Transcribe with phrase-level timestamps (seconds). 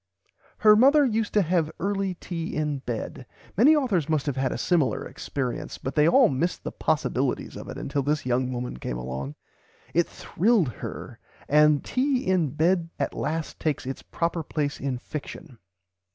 [0.57, 4.57] "Her mother used to have early tea in bed." Many authors must have had a
[4.57, 8.97] similar experience, but they all missed the possibilities of it until this young woman came
[8.97, 9.35] along.
[9.93, 14.79] It thrilled her; and tea in [Pg ix] bed at last takes its proper place
[14.79, 15.59] in fiction.